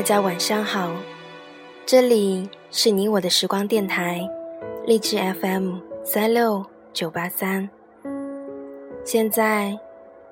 [0.00, 0.90] 大家晚上好，
[1.84, 4.26] 这里是你我的时光电台，
[4.86, 7.68] 励志 FM 三六九八三。
[9.04, 9.78] 现在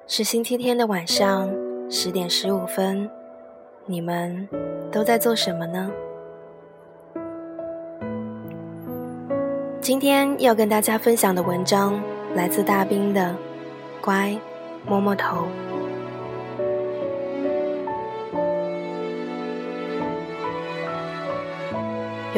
[0.06, 1.54] 是星期天的晚上
[1.90, 3.10] 十点十五分，
[3.84, 4.48] 你们
[4.90, 5.92] 都在做什么呢？
[9.82, 12.02] 今天要跟大家分享的文章
[12.34, 13.36] 来自大兵的
[14.02, 14.34] 《乖，
[14.86, 15.42] 摸摸头》。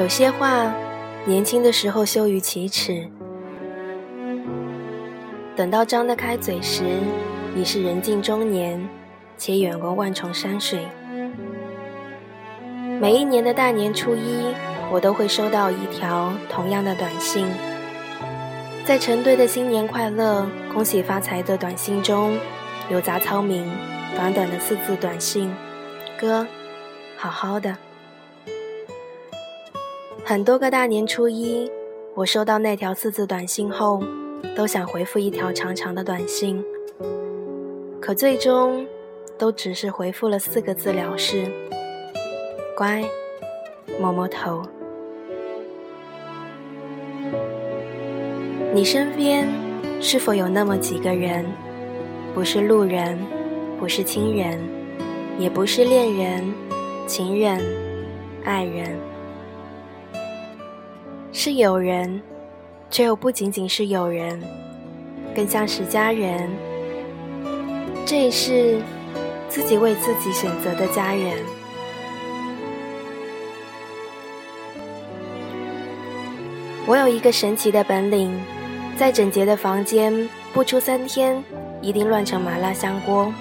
[0.01, 0.73] 有些话，
[1.27, 3.07] 年轻的时候羞于启齿，
[5.55, 6.85] 等到张得开嘴时，
[7.55, 8.89] 已是人近中年，
[9.37, 10.89] 且远过万重山水。
[12.99, 14.55] 每一年的大年初一，
[14.91, 17.47] 我都会收到一条同样的短信，
[18.87, 22.39] 在成堆的新年快乐、恭喜发财的短信中，
[22.89, 23.71] 有杂草名
[24.17, 25.55] 短短的四字短信
[26.19, 26.47] ：“哥，
[27.19, 27.77] 好好的。”
[30.31, 31.69] 很多个大年初一，
[32.15, 34.01] 我收到那条四字短信后，
[34.55, 36.65] 都想回复一条长长的短信，
[38.01, 38.87] 可最终
[39.37, 41.51] 都只是回复了四个字了事：
[42.77, 43.03] 乖，
[44.01, 44.63] 摸摸头。
[48.73, 49.49] 你身边
[50.01, 51.45] 是否有那么几个人，
[52.33, 53.19] 不是路人，
[53.81, 54.61] 不是亲人，
[55.41, 56.55] 也不是恋人、
[57.05, 57.61] 情人、
[58.45, 58.97] 爱人？
[61.43, 62.21] 是友人，
[62.91, 64.39] 却又不仅仅是友人，
[65.35, 66.51] 更像是家人。
[68.05, 68.79] 这也是
[69.49, 71.39] 自己为自己选择的家人。
[76.87, 78.39] 我有一个神奇的本领，
[78.95, 81.43] 在整洁的房间不出三天，
[81.81, 83.33] 一定乱成麻辣香锅。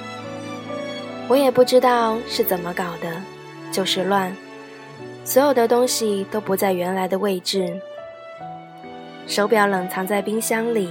[1.28, 3.22] 我也不知道是怎么搞的，
[3.74, 4.34] 就是乱。
[5.26, 7.78] 所有的东西都不在原来的位置。
[9.30, 10.90] 手表冷藏在冰箱里，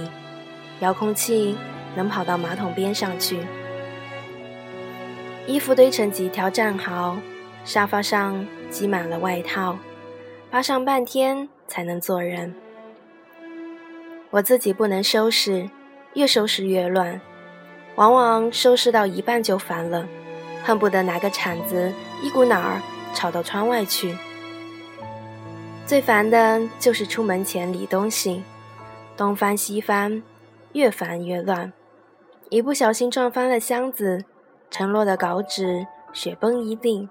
[0.79, 1.57] 遥控器
[1.93, 3.37] 能跑到马桶边上去。
[5.45, 7.17] 衣服堆成几条战壕，
[7.65, 9.77] 沙发上积满了外套，
[10.49, 12.55] 扒上半天才能坐人。
[14.29, 15.69] 我自己不能收拾，
[16.13, 17.19] 越收拾越乱，
[17.95, 20.07] 往往收拾到一半就烦了，
[20.63, 21.91] 恨不得拿个铲子
[22.23, 22.81] 一股脑儿
[23.13, 24.15] 铲到窗外去。
[25.89, 28.43] 最烦的就是出门前理东西，
[29.17, 30.21] 东翻西翻，
[30.73, 31.73] 越翻越乱，
[32.51, 34.23] 一不小心撞翻了箱子，
[34.69, 37.09] 沉落的稿纸雪崩一地，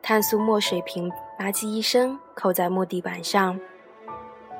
[0.00, 3.58] 碳素墨水瓶吧唧一声扣在木地板上，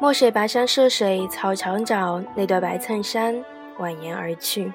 [0.00, 3.32] 墨水跋山涉水草长找那段白衬衫
[3.78, 4.72] 蜿蜒而去。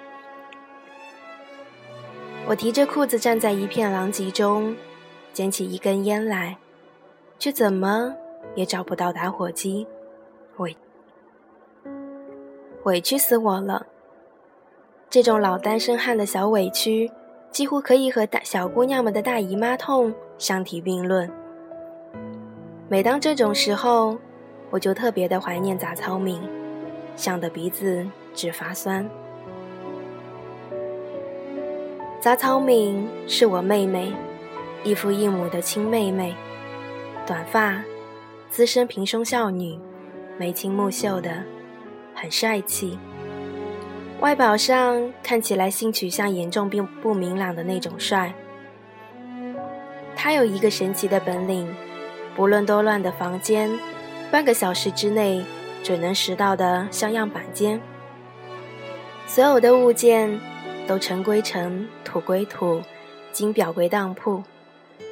[2.48, 4.74] 我提着裤子站在一片狼藉中，
[5.34, 6.56] 捡起一根烟来，
[7.38, 8.16] 却怎么？
[8.56, 9.86] 也找不到打火机，
[10.58, 10.76] 委
[12.84, 13.86] 委屈死我了。
[15.10, 17.12] 这种老单身汉的小委屈，
[17.52, 21.30] 几乎可以和大小姑娘们的大姨妈痛相提并论。
[22.88, 24.18] 每当这种时候，
[24.70, 26.42] 我就特别的怀念杂草敏，
[27.16, 29.08] 想得鼻子直发酸。
[32.20, 34.14] 杂草敏是我妹妹，
[34.84, 36.36] 异父异母的亲妹妹，
[37.26, 37.84] 短发。
[38.50, 39.78] 资深平胸少女，
[40.38, 41.44] 眉清目秀的，
[42.14, 42.98] 很帅气。
[44.22, 48.34] 外表上看起来性取向严重并不明朗的那种帅。
[50.16, 51.68] 他有一个神奇的本领，
[52.34, 53.70] 不论多乱的房间，
[54.32, 55.44] 半个小时之内
[55.84, 57.80] 准能拾到的像样板间。
[59.28, 60.40] 所有的物件
[60.88, 62.82] 都尘归尘，土归土，
[63.34, 64.42] 金表归当铺，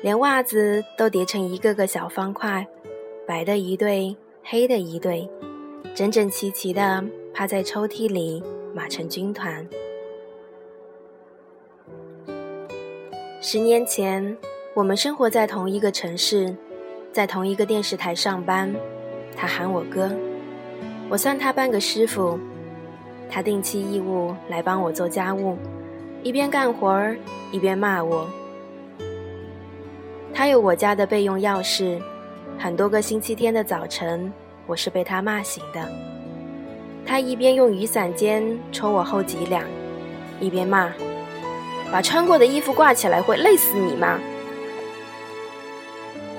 [0.02, 2.66] 连袜子都叠成一个个小方块。
[3.26, 5.30] 白的一对，黑的一对，
[5.96, 7.02] 整整齐齐的
[7.34, 8.44] 趴在抽屉里，
[8.76, 9.66] 码成军团。
[13.40, 14.36] 十年前，
[14.74, 16.54] 我们生活在同一个城市，
[17.14, 18.74] 在同一个电视台上班。
[19.38, 20.12] 他喊我哥，
[21.10, 22.38] 我算他半个师傅。
[23.30, 25.58] 他定期义务来帮我做家务，
[26.24, 27.18] 一边干活儿
[27.54, 28.28] 一边骂我。
[30.34, 32.02] 他有我家的备用钥匙。
[32.58, 34.32] 很多个星期天的早晨，
[34.66, 35.88] 我是被他骂醒的。
[37.06, 39.64] 他一边用雨伞尖戳我后脊梁，
[40.40, 40.90] 一边骂
[41.92, 44.18] ：“把穿过的衣服挂起来会累死你吗？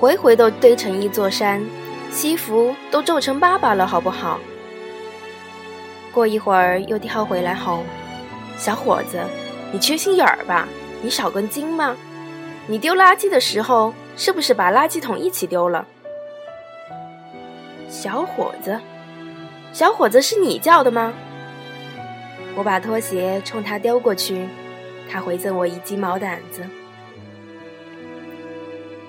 [0.00, 1.62] 回回都堆成一座山，
[2.10, 4.40] 西服都皱成巴巴了，好不好？”
[6.12, 7.84] 过一会儿又跳回来吼
[8.56, 9.20] ：“小伙子，
[9.72, 10.66] 你缺心眼儿吧？
[11.02, 11.94] 你少根筋吗？
[12.66, 15.86] 你丢垃圾的时候是不是把垃圾桶一起丢了？
[17.94, 18.80] 小伙子，
[19.72, 21.14] 小伙子是你叫的吗？
[22.56, 24.48] 我把拖鞋冲他丢过去，
[25.08, 26.66] 他回赠我一鸡毛掸子。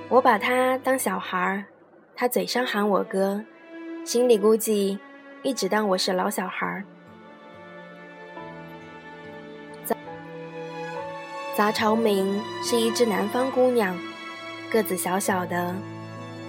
[0.07, 1.65] 我把他当小孩儿，
[2.15, 3.43] 他嘴上喊我哥，
[4.05, 4.99] 心里估计
[5.41, 6.83] 一直当我是老小孩儿。
[11.55, 13.97] 杂朝明是一只南方姑娘，
[14.71, 15.73] 个子小小的，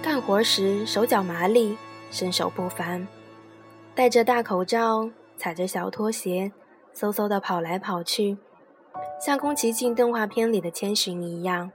[0.03, 1.75] 干活时手脚麻利，
[2.09, 3.07] 身手不凡，
[3.93, 6.51] 戴着大口罩，踩着小拖鞋，
[6.95, 8.37] 嗖嗖地跑来跑去，
[9.19, 11.71] 像宫崎骏动画片里的千寻一样。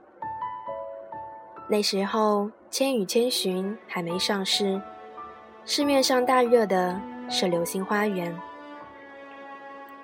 [1.67, 4.81] 那时候，《千与千寻》还没上市，
[5.65, 6.99] 市面上大热的
[7.29, 8.33] 是《流星花园》。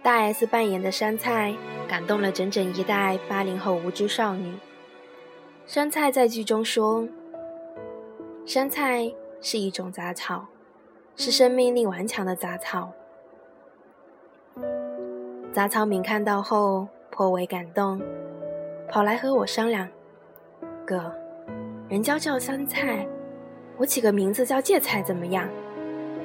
[0.02, 1.54] 大 S 扮演的杉菜
[1.86, 4.56] 感动了整整一代八零后无知少女。
[5.66, 7.06] 杉菜在剧中说
[8.48, 9.12] ：“杉菜
[9.42, 10.46] 是一种杂草，
[11.16, 12.92] 是生命力顽强的杂草。”
[15.52, 18.02] 杂草敏看到后颇为感动，
[18.88, 19.88] 跑来和我商量
[20.86, 21.12] ：“哥，
[21.88, 23.08] 人家叫酸菜，
[23.78, 25.50] 我起个名字叫芥菜怎么样？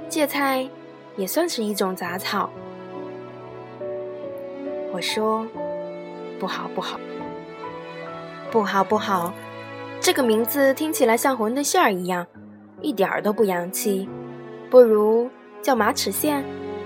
[0.08, 0.68] 芥菜
[1.16, 2.50] 也算是一种杂草。”
[4.92, 5.46] 我说
[6.38, 7.00] ：“不好，不好，
[8.50, 9.32] 不好，不好！
[10.00, 12.26] 这个名字听起来像馄饨馅儿一样，
[12.84, 14.08] 一点儿都不洋气。
[14.70, 15.30] 不如
[15.62, 16.42] 叫马齿苋，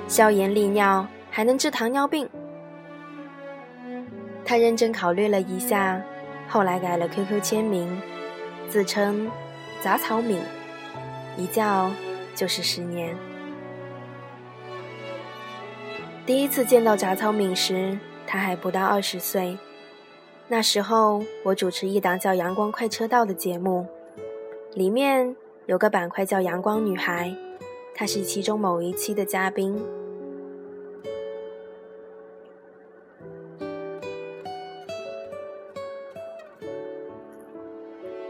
[0.06, 2.28] 消炎利尿，还能治糖尿病。”
[4.44, 6.00] 他认真考虑了一下，
[6.48, 8.00] 后来改了 QQ 签名，
[8.68, 9.30] 自称
[9.82, 10.40] “杂草敏”，
[11.36, 11.90] 一叫
[12.34, 13.14] 就是十年。
[16.24, 19.58] 第一次见到杂草敏时，他还不到二十岁。
[20.46, 23.86] 那时候，我主持一档叫《阳光快车道》的节目，
[24.72, 25.36] 里面
[25.68, 27.30] 有个板块叫“阳光女孩”，
[27.94, 29.78] 她是其中某一期的嘉宾。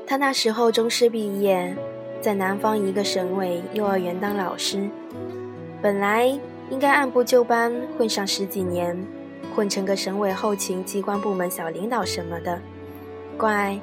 [0.05, 1.76] 她那时候中师毕业，
[2.20, 4.90] 在南方一个省委幼儿园当老师，
[5.81, 6.37] 本来。
[6.70, 8.94] 应该按部就班混上十几年，
[9.56, 12.61] 混成个省委后勤机关部门小领导什么的，
[13.38, 13.81] 怪，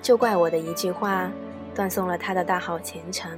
[0.00, 1.30] 就怪我的一句话，
[1.74, 3.30] 断送了他的大好前程。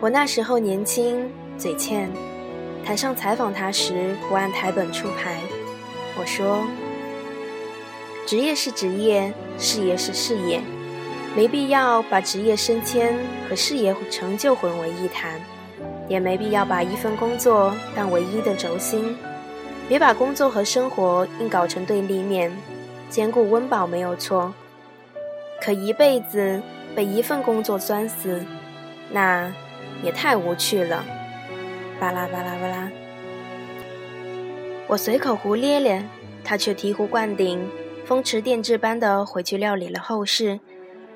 [0.00, 2.10] 我那时候年轻嘴欠，
[2.84, 5.40] 台上采访他时不按台本出牌，
[6.18, 6.64] 我说：
[8.26, 10.60] 职业是职业，事业是事业，
[11.36, 15.40] 没必要把职业升迁和事业成就混为一谈。
[16.06, 19.16] 也没必要把一份工作当唯一的轴心，
[19.88, 22.54] 别把工作和生活硬搞成对立面，
[23.08, 24.52] 兼顾温饱没有错，
[25.64, 26.60] 可一辈子
[26.94, 28.44] 被一份工作钻死，
[29.10, 29.50] 那
[30.02, 31.02] 也太无趣了。
[31.98, 32.90] 巴拉巴拉巴拉，
[34.86, 36.04] 我随口胡咧咧，
[36.44, 37.66] 他却醍醐灌顶，
[38.04, 40.60] 风驰电掣般的回去料理了后事，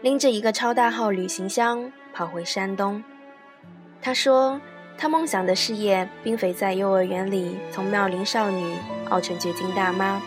[0.00, 3.05] 拎着一个超大号旅行箱跑回山东。
[4.00, 4.59] 他说。
[5.00, 8.75] 他梦想的事业，并非在幼儿园里从妙龄少女
[9.11, 10.21] 熬成绝经大妈，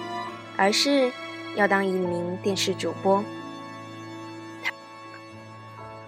[0.55, 1.11] 而是
[1.57, 3.21] 要当一名电视主播。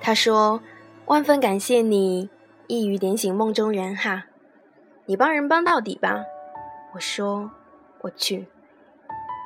[0.05, 0.61] 他说
[1.07, 2.29] ：“万分感谢你，
[2.67, 4.25] 一语点醒梦中人哈，
[5.05, 6.25] 你帮人帮到底吧。”
[6.93, 7.49] 我说
[8.03, 8.45] ：“我去，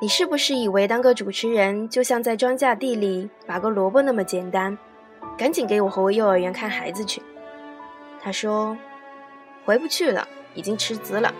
[0.01, 4.75] 你是不是以为当个主持人就像在庄稼地里拔个萝卜那么简单？
[5.37, 7.21] 赶紧给我回幼儿园看孩子去。”
[8.19, 8.75] 他说。
[9.65, 11.33] 回不去了，已经辞职了。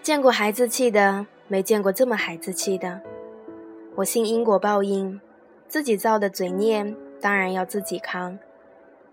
[0.00, 3.00] 见过孩子气的，没见过这么孩子气的。
[3.96, 5.20] 我信因果报应，
[5.70, 6.84] 自己造的嘴孽
[7.20, 8.36] 当然要自己扛。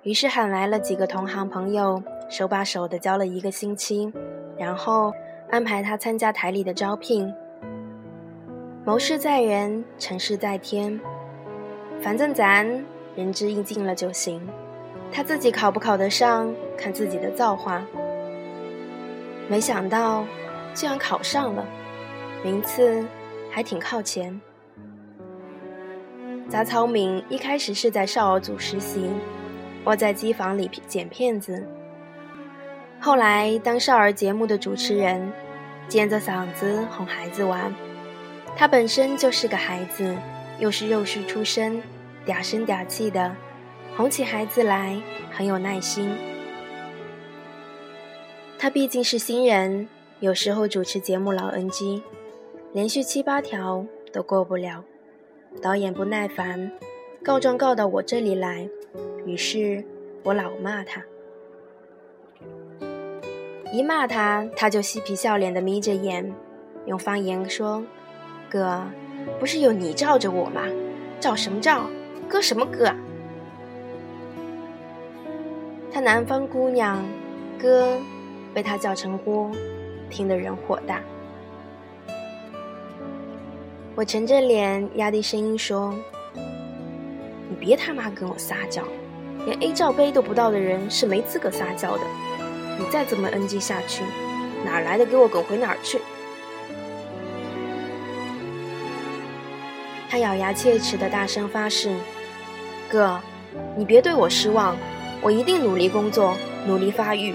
[0.01, 4.11] 于是喊来了几个同行朋友，手把手的教了一个星期，
[4.57, 5.13] 然后
[5.51, 7.31] 安排他参加台里的招聘。
[8.83, 10.99] 谋事在人，成事在天，
[12.01, 12.65] 反正咱
[13.15, 14.41] 仁至义尽了就行。
[15.11, 17.85] 他自己考不考得上，看自己的造化。
[19.47, 20.25] 没想到，
[20.73, 21.63] 竟然考上了，
[22.43, 23.05] 名次
[23.51, 24.41] 还挺靠前。
[26.49, 29.09] 杂草敏一开始是在少儿组实习，
[29.83, 31.61] 窝在机房里剪片子。
[33.01, 35.29] 后来当少儿节目的主持人，
[35.89, 37.73] 尖着嗓子哄孩子玩。
[38.55, 40.15] 他本身就是个孩子，
[40.57, 41.81] 又是幼师出身，
[42.25, 43.35] 嗲声嗲气的。
[43.97, 44.97] 哄起孩子来
[45.31, 46.09] 很有耐心。
[48.57, 49.89] 他毕竟是新人，
[50.21, 52.01] 有时候主持节目老 NG，
[52.71, 54.83] 连续七八条都过不了。
[55.61, 56.71] 导演不耐烦，
[57.23, 58.69] 告状告到我这里来，
[59.25, 59.83] 于是
[60.23, 61.03] 我老骂他。
[63.73, 66.33] 一骂他，他就嬉皮笑脸的眯着眼，
[66.85, 67.83] 用方言说
[68.49, 68.83] ：“哥，
[69.39, 70.61] 不是有你罩着我吗？
[71.19, 71.89] 罩什么罩？
[72.29, 72.89] 哥什么哥？”
[75.91, 77.03] 他南方姑娘，
[77.59, 77.97] 哥
[78.53, 79.51] 被他叫成锅，
[80.09, 81.01] 听得人火大。
[83.97, 85.91] 我沉着脸，压低声音说
[87.49, 88.83] ：“你别他妈跟我撒娇，
[89.43, 92.03] 连 A 罩杯都不到的人是没资格撒娇的。”
[92.77, 94.03] 你再这么 NG 下去，
[94.63, 95.99] 哪来的给我滚回哪儿去！
[100.07, 101.91] 他咬牙切齿的大声发誓
[102.87, 103.19] ：“哥，
[103.75, 104.77] 你别对我失望，
[105.23, 106.37] 我一定努力工作，
[106.67, 107.33] 努力发育。”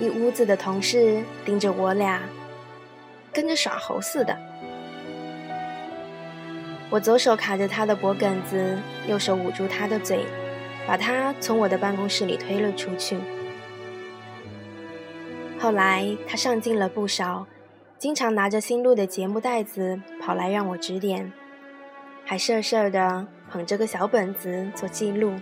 [0.00, 2.22] 一屋子的同事盯着我俩，
[3.32, 4.38] 跟着耍猴似的。
[6.90, 10.24] 我左手卡着他的脖梗子，右手捂住他的嘴。
[10.84, 13.16] 把他从我的办公室里推了出去。
[15.56, 17.46] 后来他上进了不少，
[17.98, 21.32] 经常拿着新录的节目带子跑来让我指点，
[22.24, 25.34] 还事儿事儿的捧着个小本子做记录。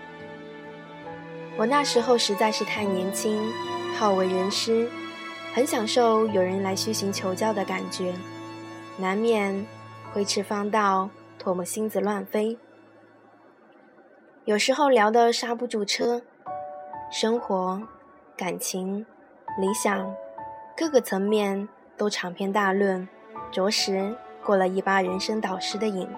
[1.56, 3.50] 我那时候实在是太年轻，
[3.98, 4.90] 好为人师，
[5.52, 8.14] 很享受有人来虚心求教的感觉，
[8.96, 9.66] 难免
[10.12, 11.10] 挥斥方道，
[11.42, 12.56] 唾沫星子乱飞。
[14.44, 16.22] 有时候聊得刹不住车，
[17.10, 17.82] 生活、
[18.36, 19.04] 感情、
[19.60, 20.14] 理想，
[20.76, 23.08] 各个层面都长篇大论，
[23.50, 26.08] 着实过了一把人生导师的瘾。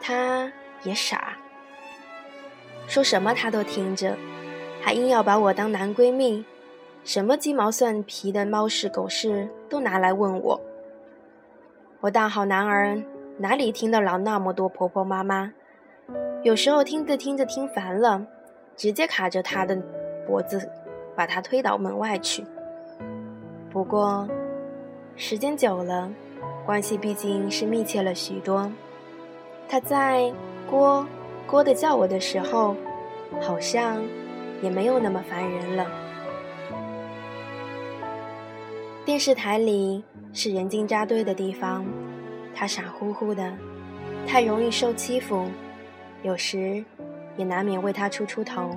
[0.00, 0.50] 他
[0.82, 1.38] 也傻，
[2.88, 4.16] 说什么他都听着，
[4.82, 6.44] 还硬要把我当男闺蜜，
[7.02, 10.60] 什么鸡毛蒜皮的猫事狗事都拿来问我。
[12.00, 13.00] 我大好男儿
[13.38, 15.52] 哪里听得了那么多婆婆妈妈？
[16.42, 18.26] 有时候听着听着听烦了，
[18.76, 19.76] 直接卡着他的
[20.26, 20.68] 脖子，
[21.14, 22.44] 把他推到门外去。
[23.70, 24.28] 不过，
[25.16, 26.10] 时间久了，
[26.64, 28.70] 关系毕竟是密切了许多。
[29.68, 30.32] 他在
[30.68, 31.06] “郭
[31.46, 32.74] 郭”的叫我的时候，
[33.40, 34.02] 好像
[34.62, 35.86] 也没有那么烦人了。
[39.10, 41.84] 电视台里是人精扎堆的地方，
[42.54, 43.52] 他傻乎乎的，
[44.24, 45.48] 太容易受欺负。
[46.22, 46.84] 有时，
[47.36, 48.76] 也难免为他出出头。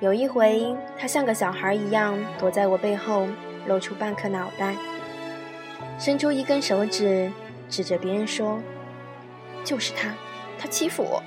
[0.00, 3.28] 有一回，他像个小孩一样躲在我背后，
[3.68, 4.74] 露出半颗脑袋，
[5.96, 7.30] 伸出一根手指，
[7.68, 8.58] 指着别人说
[9.62, 10.12] ：“就是他，
[10.58, 11.22] 他欺负我。”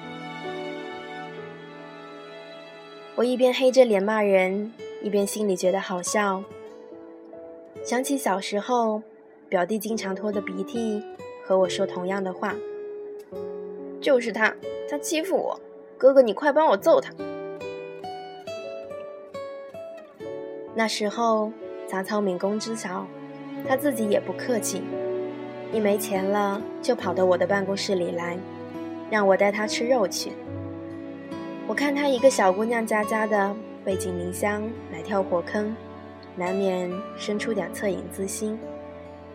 [3.15, 6.43] 我一边黑着脸骂人，一边心里觉得好笑。
[7.83, 9.01] 想起小时候，
[9.49, 11.03] 表弟经常拖着鼻涕
[11.45, 12.55] 和我说同样的话
[13.99, 14.55] ：“就是他。”
[14.89, 15.59] 他欺负我，
[15.97, 17.11] 哥哥，你快帮我揍他。
[20.75, 21.51] 那时候
[21.87, 23.07] 杂草敏工资少，
[23.67, 24.83] 他自己也不客气，
[25.71, 28.37] 一没钱了就跑到我的办公室里来，
[29.09, 30.33] 让我带他吃肉去。
[31.65, 34.61] 我看他一个小姑娘家家的背井离乡
[34.91, 35.75] 来跳火坑，
[36.35, 38.57] 难免生出点恻隐之心，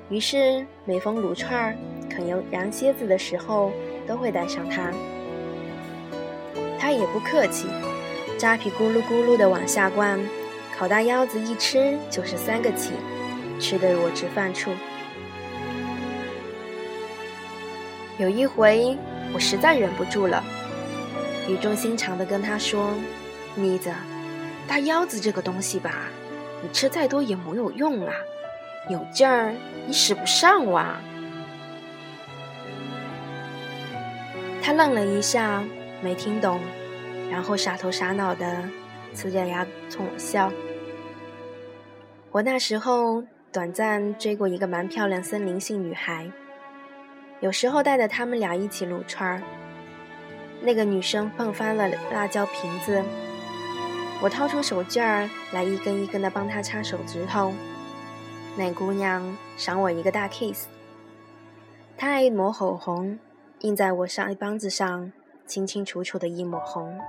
[0.09, 1.77] 于是每逢撸串儿、
[2.11, 3.71] 啃油羊蝎子的时候，
[4.07, 4.93] 都会带上它。
[6.79, 7.69] 他也不客气，
[8.37, 10.19] 扎皮咕噜咕噜的往下灌，
[10.77, 12.93] 烤大腰子一吃就是三个起，
[13.61, 14.71] 吃得我直犯怵。
[18.19, 18.97] 有一回，
[19.33, 20.43] 我实在忍不住了，
[21.49, 22.93] 语重心长地跟他说
[23.55, 23.93] ：“妮子，
[24.67, 26.09] 大腰子这个东西吧，
[26.63, 28.15] 你吃再多也没有用啊，
[28.89, 29.55] 有劲儿
[29.87, 30.97] 你使不上哇。”
[34.63, 35.63] 他愣了一下。
[36.01, 36.61] 没听懂，
[37.29, 38.63] 然后傻头傻脑的
[39.13, 40.49] 呲着牙冲我笑。
[42.31, 46.31] 我那时候短暂追过一个蛮漂亮森林系女孩，
[47.41, 49.43] 有时候带着他们俩一起撸串儿。
[50.63, 53.03] 那个女生碰翻了辣椒瓶子，
[54.21, 57.53] 我掏出手绢儿来一根一根的帮她擦手指头。
[58.57, 60.67] 那姑娘赏我一个大 kiss，
[61.97, 63.19] 她爱抹口红，
[63.61, 65.13] 印在我上帮子上。
[65.47, 67.01] 清清楚楚的一抹红，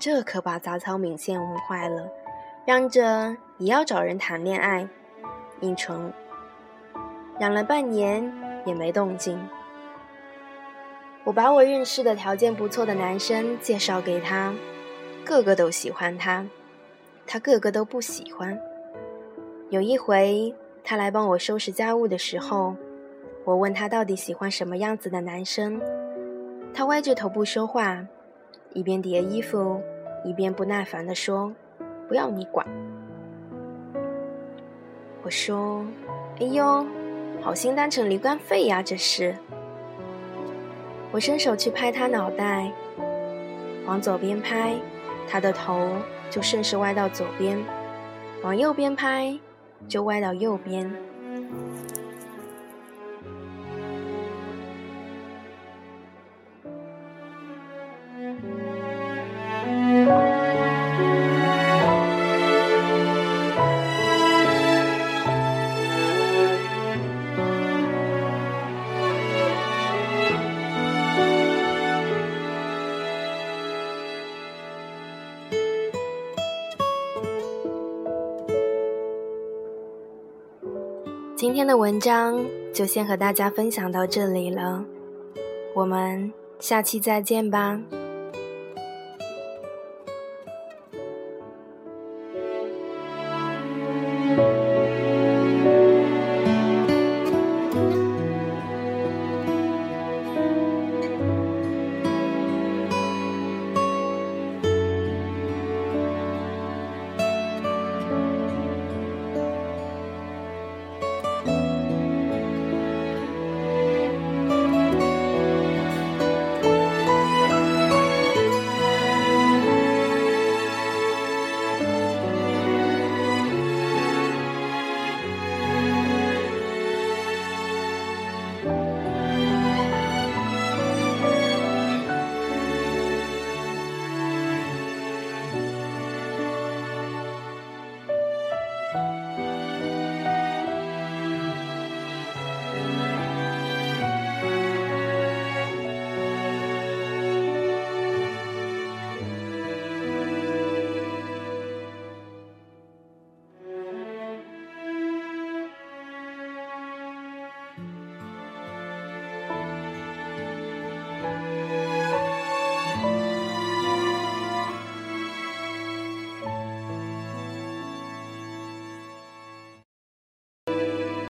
[0.00, 2.08] 这可把杂草敏羡慕坏了，
[2.66, 4.88] 嚷着也要找人谈恋爱。
[5.60, 6.12] 应承，
[7.38, 8.34] 养了半年
[8.66, 9.38] 也没动静。
[11.22, 14.52] 我把我认识的条件不错的男生介绍给他，
[15.30, 16.44] 个个都喜欢他，
[17.24, 18.60] 他个个都不喜欢。
[19.68, 22.74] 有一回，他来帮我收拾家务的时候，
[23.44, 25.80] 我问他到底喜欢什么样子的男生，
[26.74, 28.04] 他歪着头不说话，
[28.72, 29.80] 一边叠衣服，
[30.24, 31.54] 一边不耐烦地说
[32.08, 32.66] ：“不要你管。”
[35.22, 35.86] 我说
[36.42, 36.84] ：“哎呦，
[37.40, 39.32] 好心当成驴肝肺呀，这是。”
[41.12, 42.72] 我伸手去拍他脑袋，
[43.86, 44.76] 往左边拍，
[45.30, 45.88] 他的头
[46.28, 47.56] 就顺势歪到左边；
[48.42, 49.38] 往右边拍，
[49.86, 50.92] 就歪到右边。
[81.40, 82.38] 今天的文章
[82.70, 84.84] 就先和大家分享到这里了，
[85.74, 87.80] 我们下期再见吧。